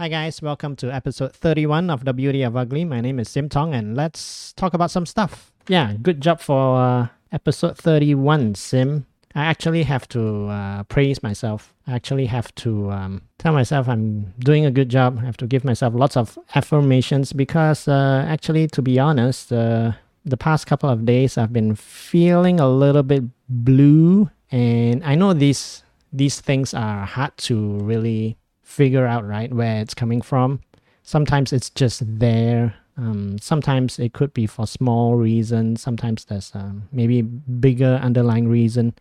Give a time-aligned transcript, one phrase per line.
[0.00, 2.84] Hi guys, welcome to episode 31 of The Beauty of Ugly.
[2.84, 5.50] My name is Sim Tong and let's talk about some stuff.
[5.66, 9.06] Yeah, good job for uh, episode 31, Sim.
[9.34, 11.74] I actually have to uh, praise myself.
[11.88, 15.18] I actually have to um, tell myself I'm doing a good job.
[15.20, 19.90] I have to give myself lots of affirmations because uh, actually, to be honest, uh,
[20.24, 25.32] the past couple of days I've been feeling a little bit blue, and I know
[25.32, 28.38] these these things are hard to really
[28.68, 30.60] figure out right where it's coming from.
[31.02, 32.74] Sometimes it's just there.
[32.98, 35.80] Um, sometimes it could be for small reasons.
[35.80, 38.92] Sometimes there's um, maybe bigger underlying reason.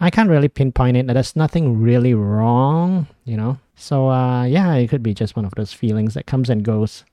[0.00, 1.06] I can't really pinpoint it.
[1.06, 3.58] There's nothing really wrong, you know.
[3.74, 7.04] So uh, yeah, it could be just one of those feelings that comes and goes.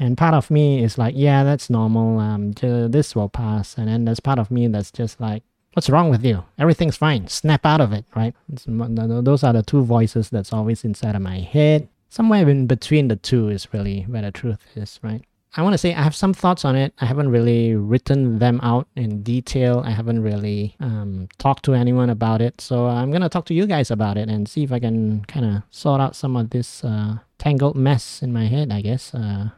[0.00, 2.18] And part of me is like, yeah, that's normal.
[2.18, 3.78] Um, this will pass.
[3.78, 6.44] And then there's part of me that's just like, what's wrong with you?
[6.58, 7.28] Everything's fine.
[7.28, 8.34] Snap out of it, right?
[8.48, 11.88] Those are the two voices that's always inside of my head.
[12.08, 15.22] Somewhere in between the two is really where the truth is, right?
[15.56, 16.92] I want to say I have some thoughts on it.
[17.00, 19.82] I haven't really written them out in detail.
[19.84, 22.60] I haven't really um, talked to anyone about it.
[22.60, 25.24] So I'm going to talk to you guys about it and see if I can
[25.24, 29.14] kind of sort out some of this uh, tangled mess in my head, I guess.
[29.14, 29.50] Uh,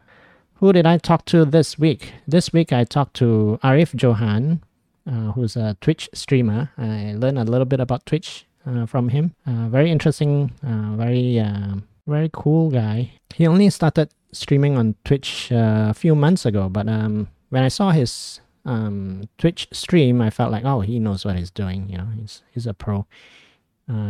[0.54, 2.12] who did I talk to this week?
[2.26, 4.62] This week I talked to Arif Johan,
[5.06, 6.70] uh, who's a Twitch streamer.
[6.76, 9.34] I learned a little bit about Twitch uh, from him.
[9.46, 11.76] Uh, very interesting, uh, very uh,
[12.06, 13.12] very cool guy.
[13.34, 17.68] He only started streaming on Twitch uh, a few months ago, but um, when I
[17.68, 21.88] saw his um, Twitch stream, I felt like, oh, he knows what he's doing.
[21.88, 23.06] You know, he's he's a pro.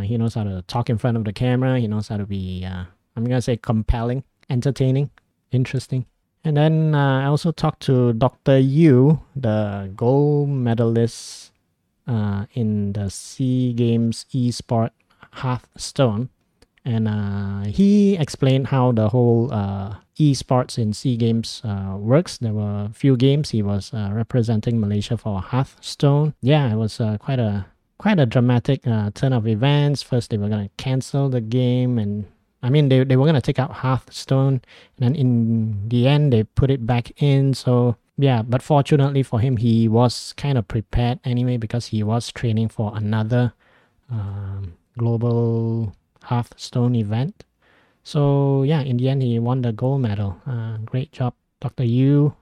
[0.03, 1.79] he knows how to talk in front of the camera.
[1.79, 5.11] He knows how to be, I'm gonna say, compelling, entertaining,
[5.51, 6.05] interesting.
[6.43, 8.57] And then uh, I also talked to Dr.
[8.57, 11.51] Yu, the gold medalist
[12.07, 14.89] uh, in the SEA Games eSport
[15.33, 16.29] Hearthstone.
[16.83, 22.39] And uh, he explained how the whole uh, esports in SEA Games uh, works.
[22.39, 26.33] There were a few games he was uh, representing Malaysia for Hearthstone.
[26.41, 27.67] Yeah, it was quite a
[27.99, 28.81] quite a dramatic
[29.13, 30.01] turn of events.
[30.01, 32.25] First, they were gonna cancel the game, and
[32.63, 34.61] I mean, they, they were going to take out Hearthstone,
[34.97, 37.53] and then in the end, they put it back in.
[37.53, 42.31] So, yeah, but fortunately for him, he was kind of prepared anyway because he was
[42.31, 43.53] training for another
[44.11, 47.45] um, global Hearthstone event.
[48.03, 50.37] So, yeah, in the end, he won the gold medal.
[50.45, 51.83] Uh, great job, Dr.
[51.83, 52.35] Yu.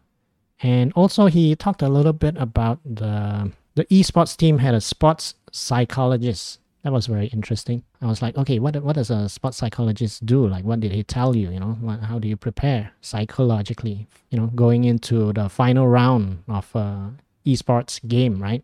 [0.62, 5.35] And also, he talked a little bit about the the esports team had a sports
[5.53, 7.84] psychologist that was very interesting.
[8.01, 10.47] I was like, okay, what what does a sports psychologist do?
[10.47, 11.51] Like, what did he tell you?
[11.51, 14.07] You know, what, how do you prepare psychologically?
[14.29, 17.12] You know, going into the final round of a
[17.45, 18.63] esports game, right?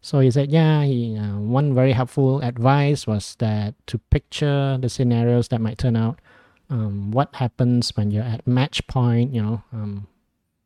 [0.00, 4.88] So he said, yeah, he, uh, one very helpful advice was that to picture the
[4.88, 6.20] scenarios that might turn out.
[6.70, 9.34] Um, what happens when you're at match point?
[9.34, 10.06] You know, um,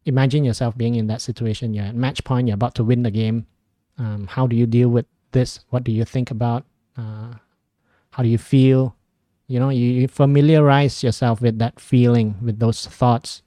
[0.05, 1.73] imagine yourself being in that situation.
[1.73, 2.49] You're at match point.
[2.49, 3.47] You're about to win the game.
[3.99, 5.61] Um, how do you deal with this?
[5.71, 6.65] What do you think about?
[6.97, 7.35] Uh,
[8.11, 8.97] how do you feel?
[9.47, 13.43] You know, you, you familiarize yourself with that feeling, with those thoughts,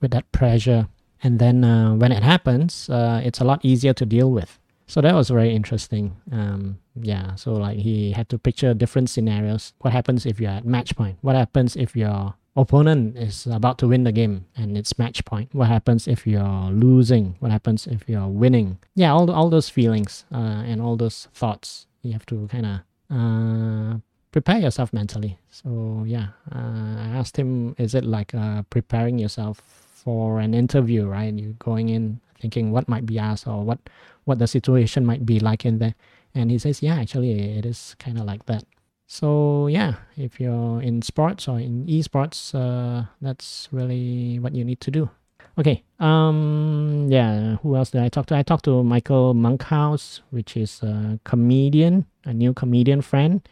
[0.00, 0.88] with that pressure.
[1.22, 4.58] And then uh, when it happens, uh, it's a lot easier to deal with.
[4.86, 6.16] So that was very interesting.
[6.32, 9.72] Um, yeah, so like he had to picture different scenarios.
[9.78, 11.18] What happens if you're at match point?
[11.20, 15.54] What happens if your opponent is about to win the game and it's match point?
[15.54, 17.36] What happens if you're losing?
[17.40, 18.78] What happens if you're winning?
[18.94, 21.86] Yeah, all, all those feelings uh, and all those thoughts.
[22.02, 22.80] You have to kind of
[23.10, 23.98] uh,
[24.32, 25.38] prepare yourself mentally.
[25.50, 26.58] So yeah, uh,
[26.98, 31.32] I asked him, is it like uh, preparing yourself for an interview, right?
[31.32, 33.78] You're going in thinking what might be asked or what
[34.24, 35.94] what the situation might be like in there.
[36.34, 38.64] And he says, yeah, actually, it is kind of like that.
[39.10, 44.80] So yeah, if you're in sports or in esports, uh, that's really what you need
[44.82, 45.10] to do.
[45.58, 45.82] Okay.
[45.98, 47.08] Um.
[47.10, 47.56] Yeah.
[47.56, 48.36] Who else did I talk to?
[48.36, 53.42] I talked to Michael Monkhouse, which is a comedian, a new comedian friend.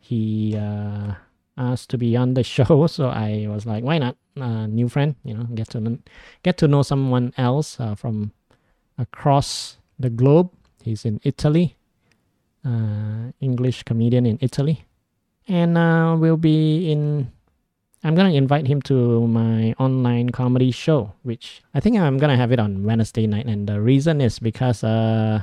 [0.00, 1.14] He uh,
[1.56, 4.16] asked to be on the show, so I was like, why not?
[4.34, 5.98] Uh, new friend, you know, get to
[6.42, 8.32] get to know someone else uh, from
[8.98, 10.50] across the globe.
[10.82, 11.76] He's in Italy,
[12.66, 14.84] uh, English comedian in Italy,
[15.48, 17.30] and uh, we'll be in
[18.06, 22.52] I'm gonna invite him to my online comedy show, which I think I'm gonna have
[22.52, 23.46] it on Wednesday night.
[23.46, 25.42] And the reason is because uh,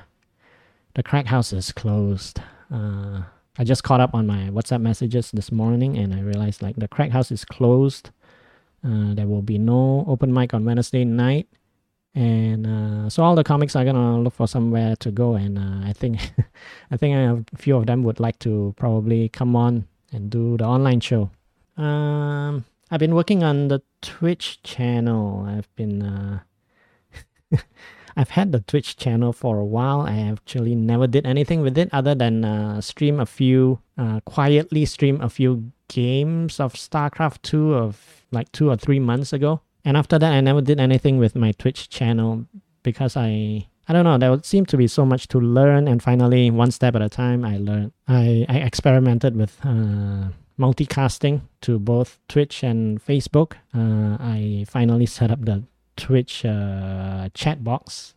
[0.93, 2.39] the crack house is closed.
[2.71, 3.23] Uh,
[3.57, 6.87] I just caught up on my WhatsApp messages this morning, and I realized like the
[6.87, 8.11] crack house is closed.
[8.81, 11.49] Uh, there will be no open mic on Wednesday night,
[12.15, 15.35] and uh, so all the comics are gonna look for somewhere to go.
[15.35, 16.31] And uh, I think,
[16.91, 20.65] I think a few of them would like to probably come on and do the
[20.65, 21.29] online show.
[21.77, 25.45] Um, I've been working on the Twitch channel.
[25.47, 26.39] I've been uh
[28.15, 30.01] I've had the Twitch channel for a while.
[30.01, 34.85] I actually never did anything with it other than uh, stream a few, uh, quietly
[34.85, 39.61] stream a few games of StarCraft 2 of like two or three months ago.
[39.83, 42.45] And after that, I never did anything with my Twitch channel
[42.83, 44.17] because I I don't know.
[44.17, 47.43] There seemed to be so much to learn, and finally, one step at a time,
[47.43, 47.91] I learned.
[48.07, 53.53] I, I experimented with uh, multicasting to both Twitch and Facebook.
[53.75, 55.63] Uh, I finally set up the
[55.97, 58.15] Twitch uh, chat box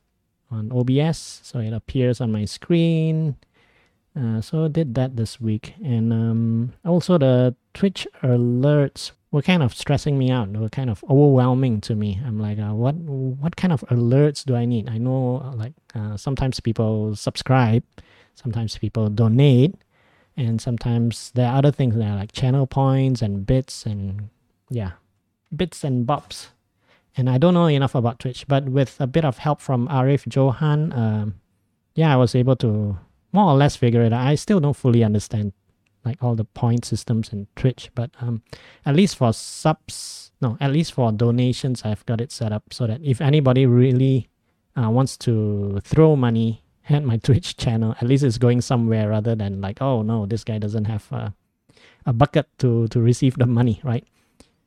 [0.51, 3.37] on OBS, so it appears on my screen.
[4.19, 9.63] Uh, so I did that this week, and um, also the Twitch alerts were kind
[9.63, 10.53] of stressing me out.
[10.53, 12.21] They were kind of overwhelming to me.
[12.25, 14.89] I'm like, uh, what what kind of alerts do I need?
[14.89, 17.85] I know, like uh, sometimes people subscribe,
[18.35, 19.75] sometimes people donate,
[20.37, 24.31] and sometimes there are other things that are like channel points and bits and
[24.71, 24.93] yeah,
[25.55, 26.49] bits and bobs
[27.17, 30.33] and I don't know enough about Twitch, but with a bit of help from Arif
[30.33, 31.35] Johan, um,
[31.95, 32.99] yeah, I was able to
[33.37, 34.27] more or less figure it out.
[34.27, 35.53] I still don't fully understand
[36.07, 38.43] like all the point systems in Twitch, but um,
[38.87, 42.87] at least for subs, no, at least for donations, I've got it set up so
[42.87, 44.29] that if anybody really
[44.75, 49.35] uh, wants to throw money at my Twitch channel, at least it's going somewhere rather
[49.35, 51.35] than like, oh no, this guy doesn't have a,
[52.07, 54.07] a bucket to to receive the money, right?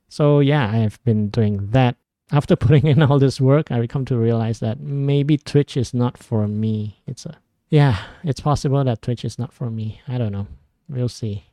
[0.10, 1.95] So yeah, I've been doing that
[2.31, 6.18] after putting in all this work, I come to realize that maybe Twitch is not
[6.18, 7.01] for me.
[7.07, 7.38] It's a
[7.69, 10.01] yeah, it's possible that Twitch is not for me.
[10.07, 10.48] I don't know.
[10.88, 11.45] We'll see.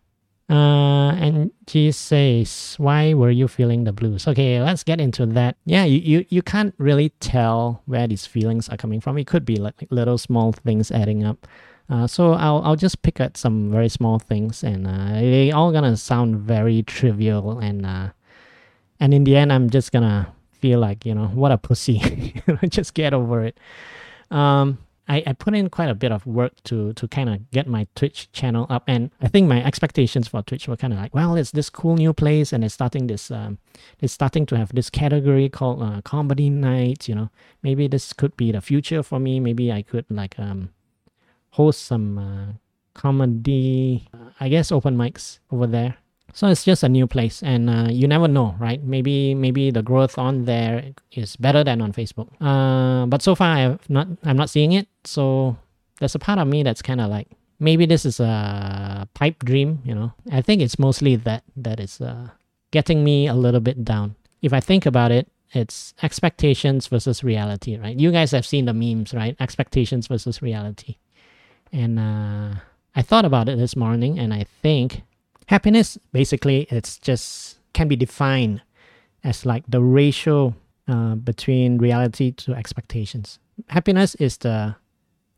[0.48, 5.56] Uh, and she says, "Why were you feeling the blues?" Okay, let's get into that.
[5.64, 9.18] Yeah, you, you, you can't really tell where these feelings are coming from.
[9.18, 11.48] It could be like, like little small things adding up.
[11.90, 15.72] Uh, so I'll I'll just pick at some very small things, and uh, they all
[15.72, 18.10] gonna sound very trivial, and uh,
[19.00, 22.00] and in the end, I'm just gonna feel like you know what a pussy
[22.68, 23.58] just get over it
[24.30, 27.66] um I, I put in quite a bit of work to to kind of get
[27.66, 31.14] my twitch channel up and i think my expectations for twitch were kind of like
[31.14, 33.58] well it's this cool new place and it's starting this um
[34.00, 37.30] it's starting to have this category called uh, comedy nights you know?
[37.62, 39.40] Maybe this could be the future for me.
[39.40, 40.70] Maybe i could like um
[41.50, 42.52] host some uh,
[42.94, 45.96] comedy uh, i guess open mics over there
[46.32, 48.82] so it's just a new place, and uh, you never know, right?
[48.82, 52.28] Maybe maybe the growth on there is better than on Facebook.
[52.40, 54.88] Uh, but so far, I've not I'm not seeing it.
[55.04, 55.56] So
[55.98, 57.28] there's a part of me that's kind of like
[57.58, 59.80] maybe this is a pipe dream.
[59.84, 62.28] You know, I think it's mostly that that is uh,
[62.70, 64.16] getting me a little bit down.
[64.42, 67.96] If I think about it, it's expectations versus reality, right?
[67.96, 69.36] You guys have seen the memes, right?
[69.40, 70.96] Expectations versus reality.
[71.72, 72.60] And uh,
[72.94, 75.02] I thought about it this morning, and I think
[75.46, 78.62] Happiness, basically, it's just can be defined
[79.22, 80.54] as like the ratio
[80.88, 83.38] uh, between reality to expectations.
[83.68, 84.76] Happiness is the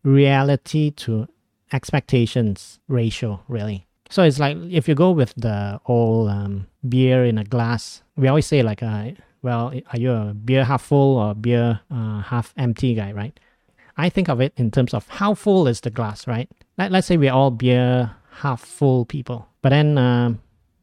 [0.05, 1.27] reality to
[1.73, 3.87] expectations ratio, really.
[4.09, 8.29] So it's like if you go with the old um, beer in a glass, we
[8.29, 9.11] always say like, uh,
[9.43, 13.39] well, are you a beer half full or beer uh, half empty guy, right?
[13.97, 16.49] I think of it in terms of how full is the glass, right?
[16.79, 19.47] Let, let's say we're all beer half full people.
[19.63, 20.35] But then uh,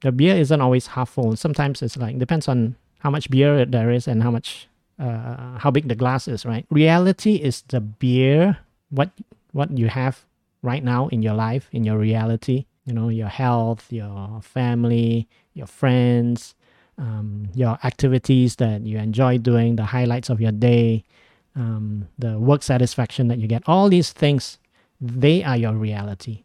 [0.01, 1.35] the beer isn't always half full.
[1.35, 4.67] Sometimes it's like depends on how much beer there is and how much
[5.00, 6.65] uh, how big the glass is, right?
[6.69, 8.57] Reality is the beer
[8.89, 9.09] what
[9.51, 10.25] what you have
[10.62, 12.65] right now in your life, in your reality.
[12.85, 16.53] You know, your health, your family, your friends,
[16.97, 21.03] um, your activities that you enjoy doing, the highlights of your day,
[21.55, 23.63] um, the work satisfaction that you get.
[23.65, 24.59] All these things,
[25.01, 26.44] they are your reality.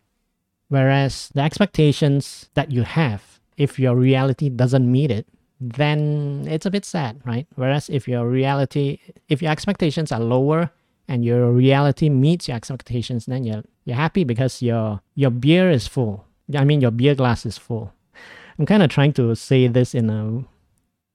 [0.70, 5.26] Whereas the expectations that you have, if your reality doesn't meet it,
[5.60, 7.46] then it's a bit sad, right?
[7.56, 10.70] Whereas if your reality, if your expectations are lower
[11.08, 15.88] and your reality meets your expectations, then you're you're happy because your your beer is
[15.88, 16.24] full.
[16.56, 17.92] I mean, your beer glass is full.
[18.58, 20.44] I'm kind of trying to say this in a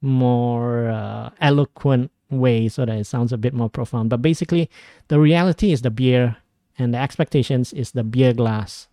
[0.01, 4.09] more uh, eloquent way so that it sounds a bit more profound.
[4.09, 4.69] But basically,
[5.07, 6.35] the reality is the beer,
[6.77, 8.89] and the expectations is the beer glass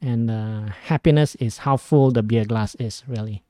[0.00, 3.42] and uh, happiness is how full the beer glass is really.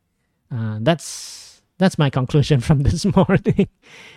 [0.51, 3.69] Uh, that's that's my conclusion from this morning.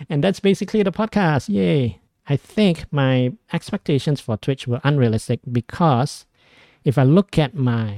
[0.08, 1.48] And that's basically the podcast.
[1.48, 2.00] Yay.
[2.28, 6.24] I think my expectations for twitch were unrealistic because
[6.84, 7.96] if i look at my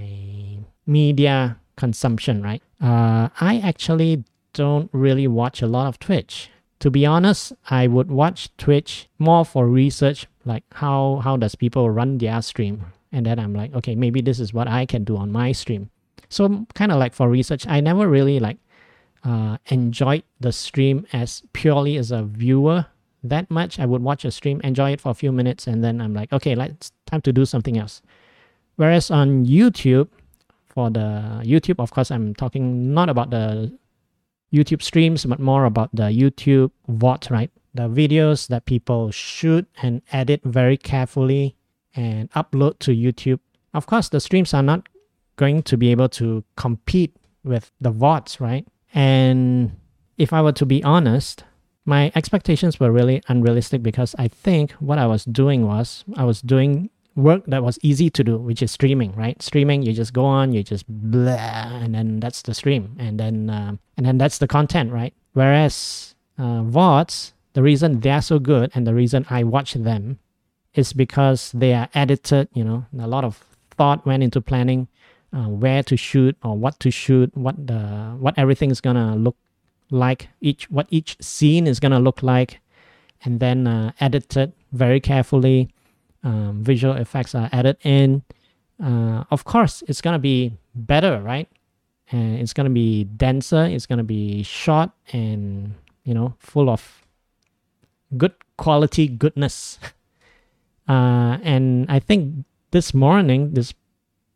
[0.87, 6.51] media consumption right uh, i actually don't really watch a lot of twitch.
[6.81, 11.91] To be honest i would watch twitch more for research like how how does people
[11.91, 15.17] run their stream and then i'm like okay maybe this is what i can do
[15.17, 15.91] on my stream
[16.29, 18.59] so kind of like for research i never really like
[19.25, 22.87] uh, enjoyed the stream as purely as a viewer
[23.23, 23.81] that much.
[23.81, 26.33] I would watch a stream, enjoy it for a few minutes, and then I'm like,
[26.33, 28.03] okay, let's time to do something else.
[28.77, 30.09] Whereas on YouTube,
[30.67, 33.73] for the YouTube, of course, I'm talking not about the
[34.53, 37.51] YouTube streams, but more about the YouTube VOD, right?
[37.73, 41.57] The videos that people shoot and edit very carefully
[41.95, 43.41] and upload to YouTube.
[43.73, 44.89] Of course, the streams are not
[45.37, 48.67] going to be able to compete with the VODs, right?
[48.95, 49.73] And
[50.19, 51.45] if I were to be honest,
[51.85, 56.41] my expectations were really unrealistic because I think what I was doing was I was
[56.41, 59.41] doing work that was easy to do, which is streaming, right?
[59.43, 63.51] Streaming, you just go on, you just blah, and then that's the stream, and then
[63.51, 65.15] um, and then that's the content, right?
[65.35, 70.19] Whereas uh, VODs, the reason they're so good and the reason I watch them
[70.75, 72.49] is because they are edited.
[72.55, 73.43] You know, a lot of
[73.77, 74.89] thought went into planning
[75.35, 79.37] uh, where to shoot or what to shoot, what the what everything is gonna look
[79.91, 82.61] like, each what each scene is gonna look like,
[83.25, 85.69] and then uh, edited very carefully.
[86.23, 88.23] Um, visual effects are added in.
[88.83, 91.49] Uh, of course, it's gonna be better, right?
[92.11, 93.65] And it's gonna be denser.
[93.67, 97.03] It's gonna be short and you know full of
[98.17, 99.79] good quality goodness.
[100.89, 103.75] Uh, and I think this morning, this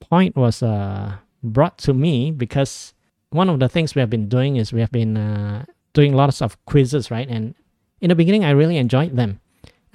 [0.00, 2.94] point was uh, brought to me because
[3.30, 6.40] one of the things we have been doing is we have been uh, doing lots
[6.40, 7.28] of quizzes, right?
[7.28, 7.54] And
[8.00, 9.40] in the beginning, I really enjoyed them.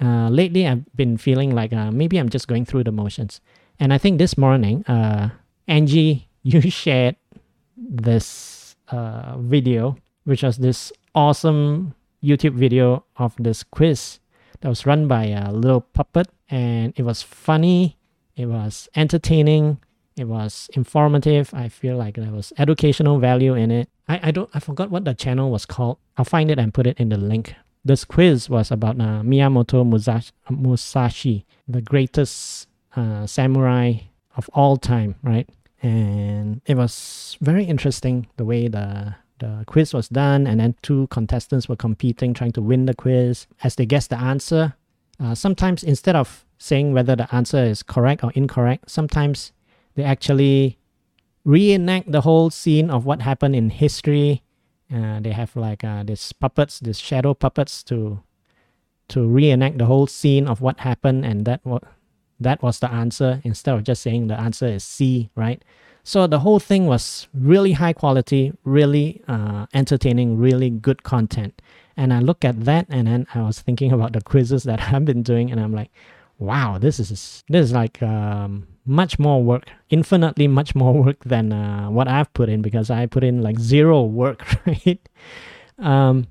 [0.00, 3.40] Uh, lately, I've been feeling like uh, maybe I'm just going through the motions.
[3.80, 5.30] And I think this morning, uh,
[5.66, 7.16] Angie, you shared
[7.76, 14.20] this uh, video, which was this awesome YouTube video of this quiz
[14.60, 16.28] that was run by a little puppet.
[16.48, 17.96] And it was funny,
[18.36, 19.78] it was entertaining,
[20.16, 21.52] it was informative.
[21.52, 23.88] I feel like there was educational value in it.
[24.08, 25.98] I, I don't I forgot what the channel was called.
[26.16, 27.54] I'll find it and put it in the link.
[27.84, 33.94] This quiz was about uh, Miyamoto Musashi, Musashi, the greatest uh, samurai
[34.36, 35.48] of all time, right?
[35.82, 41.06] And it was very interesting the way the the quiz was done, and then two
[41.08, 43.46] contestants were competing, trying to win the quiz.
[43.62, 44.74] As they guess the answer,
[45.20, 49.52] uh, sometimes instead of saying whether the answer is correct or incorrect, sometimes
[49.94, 50.78] they actually
[51.44, 54.42] reenact the whole scene of what happened in history.
[54.92, 58.20] Uh, they have like uh, these puppets, these shadow puppets to
[59.06, 61.82] to reenact the whole scene of what happened, and that what
[62.40, 65.62] that was the answer instead of just saying the answer is C, right?
[66.06, 71.62] So the whole thing was really high quality, really uh, entertaining, really good content.
[71.96, 75.06] And I look at that, and then I was thinking about the quizzes that I've
[75.06, 75.90] been doing, and I'm like,
[76.38, 81.52] wow, this is this is like um, much more work, infinitely much more work than
[81.52, 85.00] uh, what I've put in because I put in like zero work, right?
[85.78, 86.26] Um,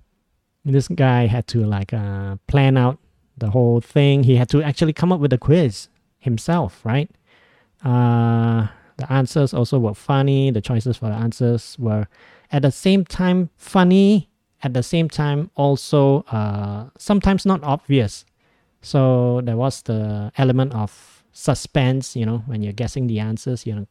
[0.63, 2.99] this guy had to like uh, plan out
[3.37, 4.23] the whole thing.
[4.23, 5.89] He had to actually come up with a quiz
[6.19, 7.09] himself, right?
[7.83, 10.51] Uh, the answers also were funny.
[10.51, 12.07] The choices for the answers were
[12.51, 14.29] at the same time funny,
[14.61, 18.25] at the same time also uh, sometimes not obvious.
[18.81, 23.75] So there was the element of suspense, you know, when you're guessing the answers, you
[23.75, 23.87] know,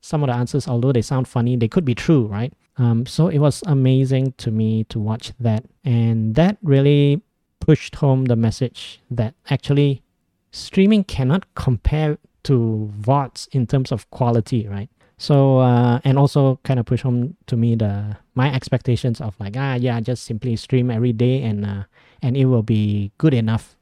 [0.00, 2.52] some of the answers, although they sound funny, they could be true, right?
[2.76, 5.64] Um, so it was amazing to me to watch that.
[5.84, 7.22] And that really
[7.60, 10.02] pushed home the message that actually
[10.50, 14.88] streaming cannot compare to VODs in terms of quality, right?
[15.16, 19.54] So uh, and also kind of push home to me the my expectations of like
[19.56, 21.84] ah yeah just simply stream every day and uh,
[22.22, 23.76] and it will be good enough.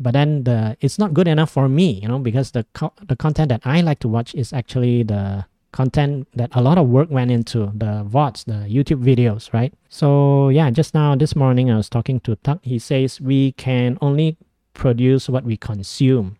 [0.00, 3.16] But then the it's not good enough for me you know because the co- the
[3.16, 7.10] content that i like to watch is actually the content that a lot of work
[7.10, 9.74] went into the vods the youtube videos right?
[9.88, 13.98] So yeah just now this morning i was talking to tuck he says we can
[14.00, 14.36] only
[14.72, 16.36] produce what we consume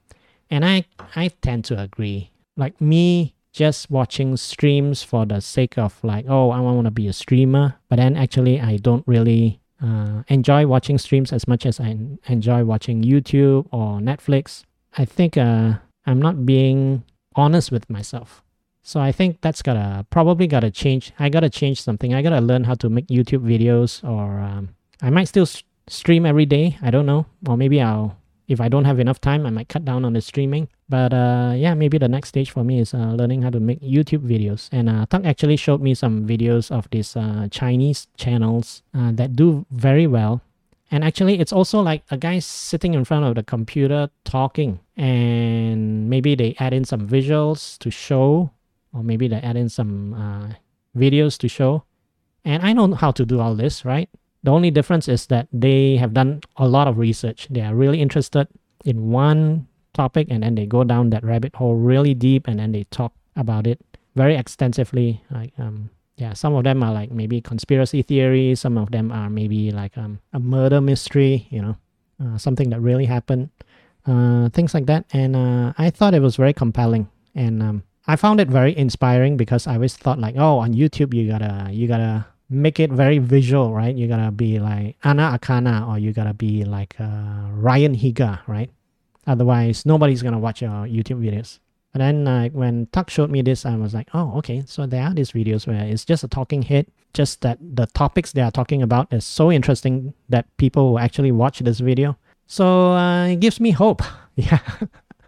[0.50, 0.84] and i
[1.16, 6.50] i tend to agree like me just watching streams for the sake of like oh
[6.50, 10.98] i want to be a streamer but then actually i don't really uh, enjoy watching
[10.98, 14.64] streams as much as I enjoy watching YouTube or Netflix.
[14.96, 15.74] I think uh,
[16.06, 17.04] I'm not being
[17.36, 18.42] honest with myself.
[18.82, 21.12] So I think that's gotta probably gotta change.
[21.18, 22.14] I gotta change something.
[22.14, 24.70] I gotta learn how to make YouTube videos, or um,
[25.02, 25.46] I might still
[25.88, 26.78] stream every day.
[26.80, 28.16] I don't know, or maybe I'll
[28.48, 30.68] if I don't have enough time, I might cut down on the streaming.
[30.88, 33.80] But uh, yeah, maybe the next stage for me is uh, learning how to make
[33.80, 34.68] YouTube videos.
[34.72, 39.66] And uh, actually showed me some videos of these uh, Chinese channels uh, that do
[39.70, 40.40] very well.
[40.90, 46.08] And actually, it's also like a guy sitting in front of the computer talking, and
[46.08, 48.50] maybe they add in some visuals to show,
[48.94, 50.54] or maybe they add in some uh,
[50.98, 51.84] videos to show.
[52.42, 54.08] And I know how to do all this, right?
[54.42, 57.49] The only difference is that they have done a lot of research.
[57.50, 58.49] They are really interested
[58.85, 62.73] in one topic and then they go down that rabbit hole really deep and then
[62.73, 63.80] they talk about it
[64.14, 65.23] very extensively.
[65.30, 69.30] Like, um, yeah, some of them are like maybe conspiracy theories, some of them are
[69.30, 71.76] maybe like um, a murder mystery, you know,
[72.23, 73.50] uh, something that really happened,
[74.07, 75.04] uh, things like that.
[75.12, 77.09] And uh, I thought it was very compelling.
[77.35, 81.14] And um, I found it very inspiring because I always thought like, oh, on YouTube
[81.14, 83.94] you gotta you gotta make it very visual, right?
[83.94, 88.70] You gotta be like Anna Akana or you gotta be like uh, Ryan Higa, right?
[89.26, 91.58] Otherwise, nobody's gonna watch your YouTube videos.
[91.92, 94.62] But then uh, when Tuck showed me this, I was like, oh, okay.
[94.66, 98.32] So there are these videos where it's just a talking head, just that the topics
[98.32, 102.16] they are talking about is so interesting that people will actually watch this video.
[102.46, 104.02] So uh, it gives me hope.
[104.36, 104.60] yeah.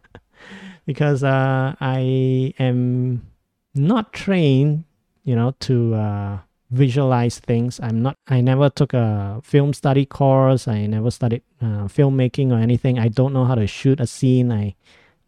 [0.87, 3.27] because uh, I am
[3.75, 4.85] not trained,
[5.25, 6.39] you know, to uh,
[6.71, 7.81] visualize things.
[7.83, 8.17] I'm not.
[8.29, 10.69] I never took a film study course.
[10.69, 12.99] I never studied uh, filmmaking or anything.
[12.99, 14.53] I don't know how to shoot a scene.
[14.53, 14.75] I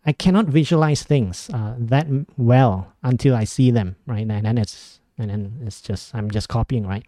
[0.05, 2.07] I cannot visualize things uh, that
[2.37, 4.29] well until I see them, right?
[4.29, 7.07] And then it's and then it's just I'm just copying, right?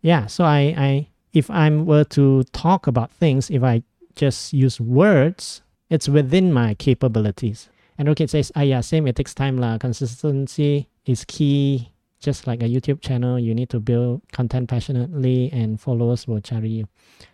[0.00, 0.26] Yeah.
[0.26, 3.82] So I I if I were to talk about things, if I
[4.14, 7.68] just use words, it's within my capabilities.
[7.98, 9.06] And Rocket says, ah yeah, same.
[9.06, 9.78] It takes time lah.
[9.78, 11.92] Consistency is key
[12.26, 16.68] just like a YouTube channel, you need to build content passionately and followers will carry
[16.68, 16.88] you.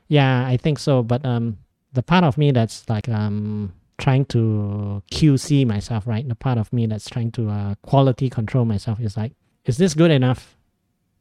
[0.08, 1.02] Yeah, I think so.
[1.02, 1.56] But um,
[1.94, 6.28] the part of me that's like um trying to QC myself, right?
[6.28, 9.32] The part of me that's trying to uh, quality control myself is like,
[9.64, 10.56] is this good enough?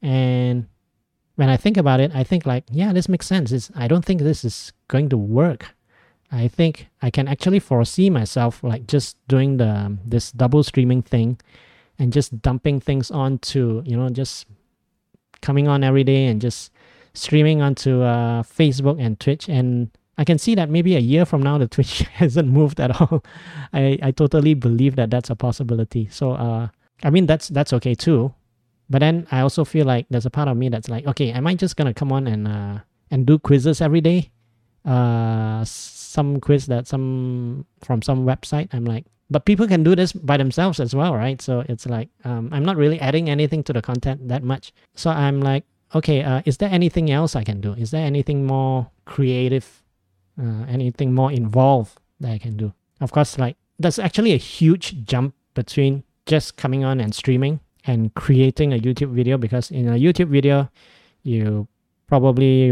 [0.02, 0.68] And
[1.36, 3.52] when I think about it, I think like, yeah, this makes sense.
[3.52, 5.76] It's, I don't think this is going to work.
[6.32, 11.40] I think I can actually foresee myself like just doing the this double streaming thing
[12.02, 14.48] and just dumping things onto you know just
[15.42, 16.72] coming on every day and just
[17.14, 21.42] streaming onto uh, Facebook and Twitch and I can see that maybe a year from
[21.42, 23.24] now the Twitch hasn't moved at all.
[23.74, 26.10] I, I totally believe that that's a possibility.
[26.12, 26.68] So uh,
[27.04, 28.34] I mean that's that's okay too.
[28.90, 31.48] But then I also feel like there's a part of me that's like, okay, am
[31.48, 34.32] I just gonna come on and uh, and do quizzes every day?
[34.84, 38.70] Uh, some quiz that some from some website.
[38.74, 41.42] I'm like, but people can do this by themselves as well right?
[41.42, 44.74] So it's like um, i'm not really adding anything to the content that much.
[44.94, 45.64] So i'm like
[45.96, 47.74] okay uh, is there anything else i can do?
[47.74, 49.84] Is there anything more creative
[50.40, 52.74] uh, anything more involved that i can do?
[53.00, 58.14] Of course like there's actually a huge jump between just coming on and streaming and
[58.14, 60.70] creating a youtube video because in a youtube video
[61.24, 61.68] you
[62.08, 62.72] probably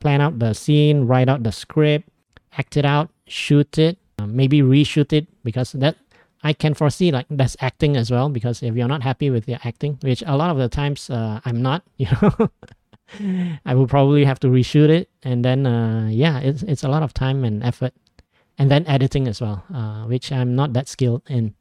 [0.00, 2.08] plan out the scene write out the script
[2.58, 5.96] act it out shoot it maybe reshoot it because that
[6.42, 9.58] I can foresee like that's acting as well because if you're not happy with your
[9.64, 12.50] acting, which a lot of the times uh, I'm not, you know,
[13.64, 17.02] I will probably have to reshoot it, and then uh, yeah, it's it's a lot
[17.02, 17.92] of time and effort,
[18.58, 21.54] and then editing as well, uh, which I'm not that skilled in.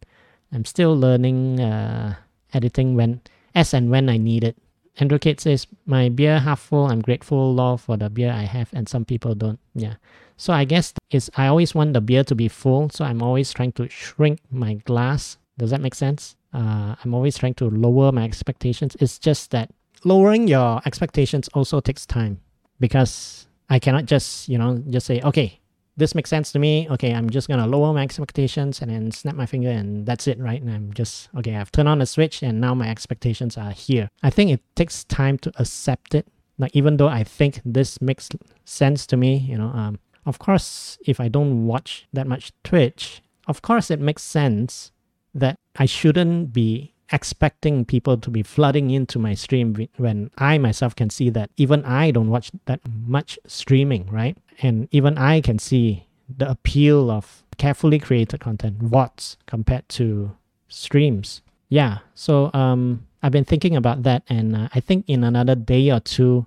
[0.51, 2.15] I'm still learning uh,
[2.53, 3.21] editing when
[3.55, 4.57] as and when I need it.
[4.99, 6.87] Andrew Kate says, My beer half full.
[6.87, 9.59] I'm grateful, Lord, for the beer I have, and some people don't.
[9.75, 9.95] Yeah.
[10.37, 12.89] So I guess is I always want the beer to be full.
[12.89, 15.37] So I'm always trying to shrink my glass.
[15.57, 16.35] Does that make sense?
[16.53, 18.95] Uh, I'm always trying to lower my expectations.
[18.99, 19.71] It's just that
[20.03, 22.39] lowering your expectations also takes time
[22.79, 25.59] because I cannot just, you know, just say, okay,
[25.97, 26.87] this makes sense to me.
[26.91, 30.39] Okay, I'm just gonna lower my expectations and then snap my finger and that's it,
[30.39, 30.61] right?
[30.61, 31.55] And I'm just okay.
[31.55, 34.09] I've turned on the switch and now my expectations are here.
[34.21, 36.27] I think it takes time to accept it.
[36.59, 38.29] Like even though I think this makes
[38.65, 43.21] sense to me, you know, um, of course, if I don't watch that much Twitch,
[43.47, 44.91] of course it makes sense
[45.33, 50.95] that I shouldn't be expecting people to be flooding into my stream when I myself
[50.95, 54.37] can see that even I don't watch that much streaming, right?
[54.61, 60.35] And even I can see the appeal of carefully created content, VODs, compared to
[60.67, 61.41] streams.
[61.69, 65.89] Yeah, so um, I've been thinking about that, and uh, I think in another day
[65.91, 66.45] or two,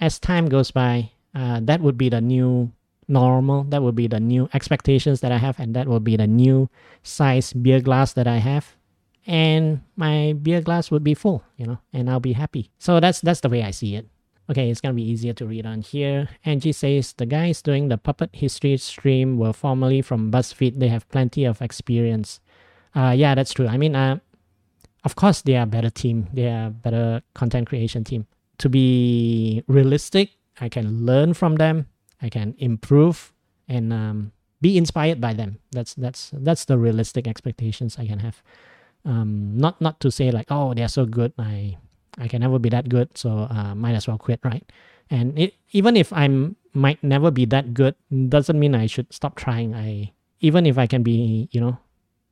[0.00, 2.72] as time goes by, uh, that would be the new
[3.08, 3.64] normal.
[3.64, 6.68] That would be the new expectations that I have, and that will be the new
[7.02, 8.75] size beer glass that I have
[9.26, 12.70] and my beer glass would be full, you know, and I'll be happy.
[12.78, 14.08] So that's that's the way I see it.
[14.48, 16.28] Okay, it's gonna be easier to read on here.
[16.44, 20.78] Angie says the guys doing the puppet history stream were formerly from BuzzFeed.
[20.78, 22.40] They have plenty of experience.
[22.94, 23.66] Uh, yeah, that's true.
[23.66, 24.18] I mean, uh,
[25.04, 26.28] of course they are better team.
[26.32, 28.26] They are better content creation team.
[28.58, 31.88] To be realistic, I can learn from them.
[32.22, 33.34] I can improve
[33.68, 35.58] and um, be inspired by them.
[35.72, 38.40] That's that's that's the realistic expectations I can have
[39.06, 41.78] um, not not to say like oh they're so good I
[42.18, 44.64] I can never be that good, so uh, might as well quit, right?
[45.10, 47.94] And it, even if I'm might never be that good,
[48.28, 49.74] doesn't mean I should stop trying.
[49.74, 51.78] I even if I can be, you know,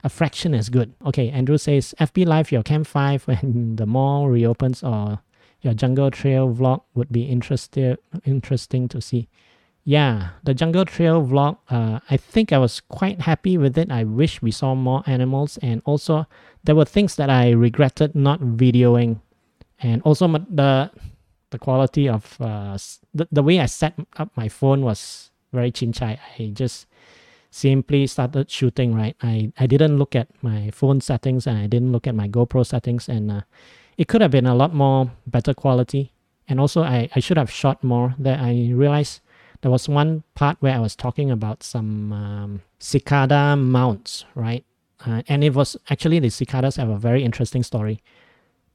[0.02, 0.92] a fraction as good.
[1.06, 5.20] Okay, Andrew says FB Live your Camp 5 when the mall reopens or
[5.62, 9.28] your jungle trail vlog would be interested interesting to see.
[9.84, 13.90] Yeah, the jungle trail vlog, uh, I think I was quite happy with it.
[13.92, 16.26] I wish we saw more animals and also
[16.64, 19.20] there were things that I regretted not videoing
[19.80, 20.90] and also the
[21.50, 22.76] the quality of uh,
[23.12, 26.18] the, the way I set up my phone was very chinchai.
[26.38, 26.86] I just
[27.50, 29.14] simply started shooting, right?
[29.22, 32.66] I, I didn't look at my phone settings and I didn't look at my GoPro
[32.66, 33.40] settings and uh,
[33.96, 36.12] it could have been a lot more better quality.
[36.48, 39.20] And also I, I should have shot more that I realized
[39.64, 44.62] there was one part where I was talking about some um, cicada mounds, right?
[45.06, 48.02] Uh, and it was actually the cicadas have a very interesting story.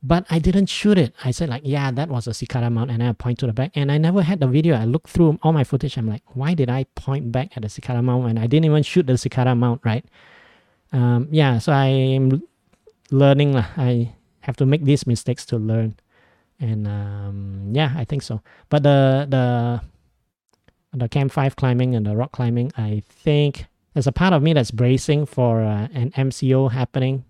[0.01, 1.13] But I didn't shoot it.
[1.23, 3.69] I said like, yeah, that was a cicada mound, and I point to the back.
[3.75, 4.75] And I never had the video.
[4.75, 5.95] I looked through all my footage.
[5.95, 8.81] I'm like, why did I point back at the cicada mound and I didn't even
[8.81, 10.03] shoot the cicada mound, right?
[10.91, 12.41] Um, yeah, so I'm
[13.11, 13.57] learning.
[13.57, 15.97] I have to make these mistakes to learn,
[16.59, 18.41] and um, yeah, I think so.
[18.69, 19.81] But the the
[20.93, 24.53] the Camp Five climbing and the rock climbing, I think there's a part of me
[24.53, 27.25] that's bracing for uh, an MCO happening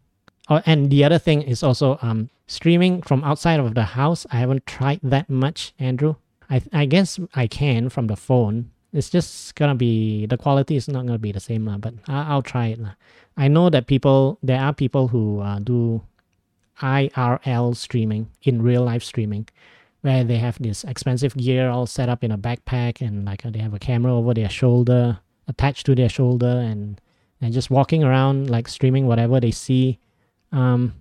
[0.50, 4.26] Oh, and the other thing is also um, streaming from outside of the house.
[4.32, 6.16] I haven't tried that much, Andrew.
[6.50, 8.72] I, I guess I can from the phone.
[8.92, 12.34] It's just gonna be the quality is not gonna be the same, lah, but I,
[12.34, 12.80] will try it.
[12.80, 12.94] Lah.
[13.38, 16.02] I know that people there are people who uh, do
[16.82, 19.48] IRL streaming in real life streaming,
[20.02, 23.60] where they have this expensive gear all set up in a backpack and like they
[23.60, 27.02] have a camera over their shoulder attached to their shoulder and
[27.42, 30.00] and just walking around like streaming whatever they see
[30.52, 30.94] um,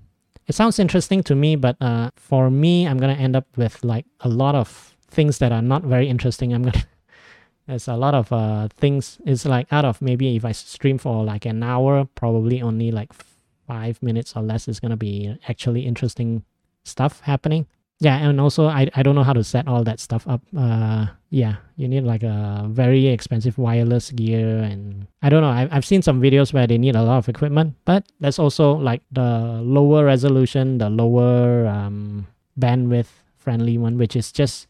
[0.49, 4.07] it sounds interesting to me, but uh, for me, I'm gonna end up with like
[4.21, 6.55] a lot of things that are not very interesting.
[6.55, 6.85] I'm gonna
[7.67, 9.19] there's a lot of uh things.
[9.27, 13.13] It's like out of maybe if I stream for like an hour, probably only like
[13.13, 16.45] five minutes or less is gonna be actually interesting
[16.85, 17.67] stuff happening
[18.01, 20.43] yeah and also I, I don't know how to set all that stuff up.
[20.57, 25.69] Uh yeah you need like a very expensive wireless gear and i don't know I,
[25.71, 29.03] i've seen some videos where they need a lot of equipment but there's also like
[29.13, 32.27] the lower resolution the lower um
[32.59, 34.69] bandwidth friendly one which is just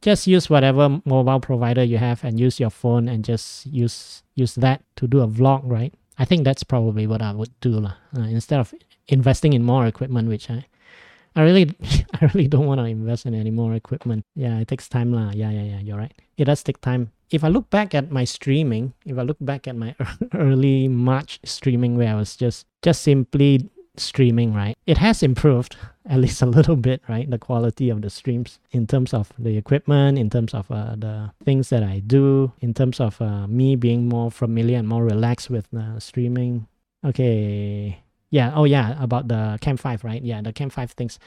[0.00, 4.54] just use whatever mobile provider you have and use your phone and just use use
[4.54, 5.92] that to do a vlog right?
[6.18, 8.72] I think that's probably what i would do uh, instead of
[9.08, 10.64] investing in more equipment which i
[11.36, 11.74] I really,
[12.20, 14.24] I really don't want to invest in any more equipment.
[14.34, 15.30] Yeah, it takes time lah.
[15.34, 15.80] Yeah, yeah, yeah.
[15.80, 16.12] You're right.
[16.36, 17.12] It does take time.
[17.30, 19.94] If I look back at my streaming, if I look back at my
[20.34, 24.76] early March streaming where I was just just simply streaming, right?
[24.86, 25.76] It has improved
[26.08, 27.30] at least a little bit, right?
[27.30, 31.30] The quality of the streams in terms of the equipment, in terms of uh, the
[31.44, 35.50] things that I do, in terms of uh, me being more familiar and more relaxed
[35.50, 36.66] with uh, streaming.
[37.04, 38.52] Okay, yeah.
[38.54, 39.02] Oh, yeah.
[39.02, 40.22] About the Camp 5, right?
[40.22, 41.18] Yeah, the Camp 5 things.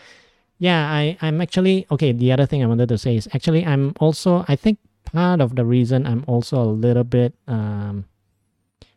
[0.58, 3.94] Yeah, I, I'm actually, okay, the other thing I wanted to say is actually, I'm
[4.00, 8.06] also, I think part of the reason I'm also a little bit um,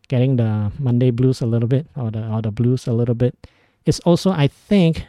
[0.08, 3.34] getting the Monday blues a little bit or the, or the blues a little bit
[3.84, 5.06] is also, I think,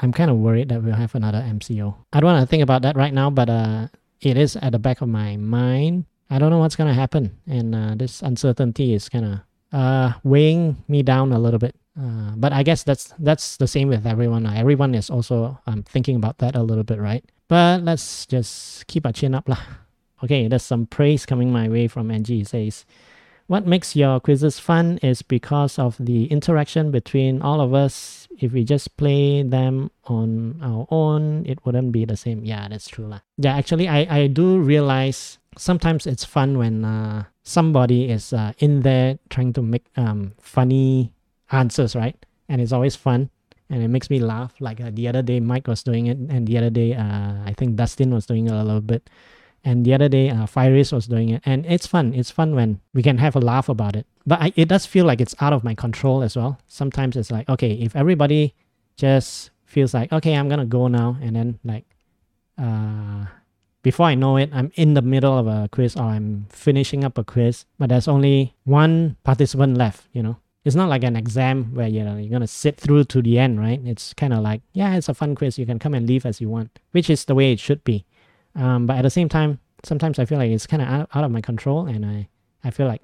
[0.00, 1.94] I'm kind of worried that we'll have another MCO.
[2.12, 3.88] I don't want to think about that right now, but uh,
[4.20, 6.04] it is at the back of my mind.
[6.30, 7.36] I don't know what's going to happen.
[7.46, 9.40] And uh, this uncertainty is kind of
[9.72, 11.74] uh, weighing me down a little bit.
[11.98, 14.46] Uh, but I guess that's that's the same with everyone.
[14.46, 17.24] Uh, everyone is also um, thinking about that a little bit, right?
[17.48, 19.60] But let's just keep our chin up lah.
[20.22, 22.38] Okay, there's some praise coming my way from Angie.
[22.38, 22.84] He says,
[23.48, 28.28] "What makes your quizzes fun is because of the interaction between all of us.
[28.36, 32.84] If we just play them on our own, it wouldn't be the same." Yeah, that's
[32.84, 33.24] true lah.
[33.40, 38.84] Yeah, actually, I I do realize sometimes it's fun when uh, somebody is uh, in
[38.84, 41.16] there trying to make um, funny
[41.50, 42.16] answers, right?
[42.48, 43.30] And it's always fun
[43.70, 44.52] and it makes me laugh.
[44.60, 47.54] Like uh, the other day, Mike was doing it, and the other day, uh, I
[47.56, 49.08] think Dustin was doing it a little bit.
[49.62, 51.42] And the other day, uh, Firis was doing it.
[51.44, 52.14] And it's fun.
[52.14, 54.06] It's fun when we can have a laugh about it.
[54.26, 56.58] But I, it does feel like it's out of my control as well.
[56.66, 58.54] Sometimes it's like, okay, if everybody
[58.96, 61.18] just feels like, okay, I'm going to go now.
[61.20, 61.84] And then, like,
[62.56, 63.26] uh,
[63.82, 67.18] before I know it, I'm in the middle of a quiz or I'm finishing up
[67.18, 70.38] a quiz, but there's only one participant left, you know?
[70.64, 73.58] It's not like an exam where you know you're gonna sit through to the end,
[73.60, 73.80] right?
[73.84, 75.58] It's kind of like yeah, it's a fun quiz.
[75.58, 78.04] You can come and leave as you want, which is the way it should be.
[78.54, 81.24] Um, but at the same time, sometimes I feel like it's kind of out, out
[81.24, 82.28] of my control, and I
[82.64, 83.02] I feel like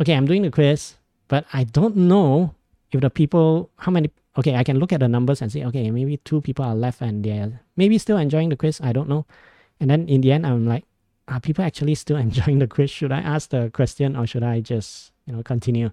[0.00, 0.94] okay, I'm doing the quiz,
[1.28, 2.54] but I don't know
[2.90, 5.90] if the people how many okay, I can look at the numbers and say, okay,
[5.90, 8.80] maybe two people are left and they're maybe still enjoying the quiz.
[8.82, 9.26] I don't know.
[9.80, 10.84] And then in the end, I'm like,
[11.28, 12.90] are people actually still enjoying the quiz?
[12.90, 15.90] Should I ask the question or should I just, you know, continue?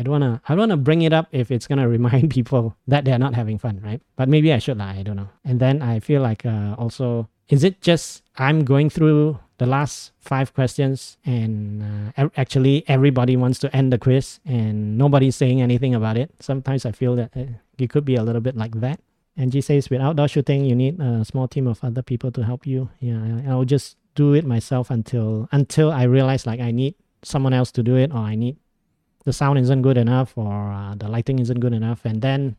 [0.00, 3.04] I don't wanna I don't wanna bring it up if it's gonna remind people that
[3.04, 4.00] they're not having fun, right?
[4.16, 5.28] But maybe I should lie, I don't know.
[5.44, 10.12] And then I feel like uh, also is it just I'm going through the last
[10.18, 11.84] five questions and
[12.16, 16.30] uh, actually everybody wants to end the quiz and nobody's saying anything about it.
[16.40, 19.00] Sometimes I feel that uh, it could be a little bit like that.
[19.36, 22.66] Angie says with outdoor shooting you need a small team of other people to help
[22.66, 22.88] you.
[23.00, 27.70] Yeah, I'll just do it myself until until I realize like I need someone else
[27.72, 28.56] to do it or I need
[29.24, 32.04] the sound isn't good enough or uh, the lighting isn't good enough.
[32.04, 32.56] And then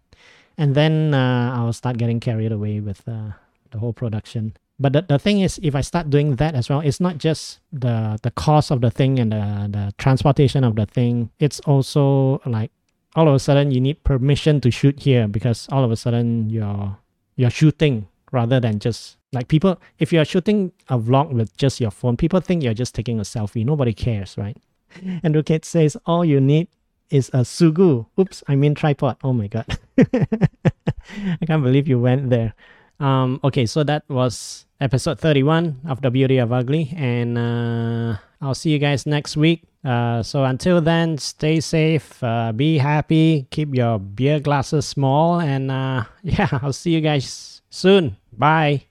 [0.58, 3.32] and then uh, i'll start getting carried away with uh,
[3.72, 4.54] the whole production.
[4.80, 7.60] But the, the thing is if i start doing that as well it's not just
[7.72, 11.30] the the cost of the thing and the, the transportation of the thing.
[11.40, 12.72] It's also like
[13.16, 16.50] all of a sudden you need permission to shoot here because all of a sudden
[16.50, 16.98] you're
[17.36, 21.92] you're shooting rather than just like people if you're shooting a vlog with just your
[21.92, 23.66] phone people think you're just taking a selfie.
[23.66, 24.58] Nobody cares right
[25.24, 26.68] Andrew Kate says all you need
[27.10, 28.06] is a sugu.
[28.20, 29.18] Oops, I mean tripod.
[29.24, 29.78] Oh my god.
[29.98, 32.54] I can't believe you went there.
[33.00, 38.54] Um, okay, so that was episode 31 of The Beauty of Ugly, and uh, I'll
[38.54, 39.64] see you guys next week.
[39.84, 45.72] Uh, so until then, stay safe, uh, be happy, keep your beer glasses small, and
[45.72, 48.18] uh, yeah, I'll see you guys soon.
[48.32, 48.91] Bye.